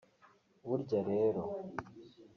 Burya 0.67 0.99
rero 1.09 1.41